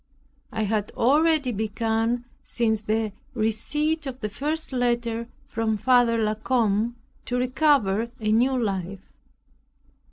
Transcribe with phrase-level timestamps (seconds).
[0.51, 6.95] It had already begun since the receipt of the first letter from Father La Combe,
[7.25, 9.11] to recover a new life.